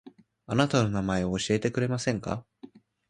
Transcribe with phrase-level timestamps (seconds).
[0.47, 2.43] あなたの名前を教えてくれませんか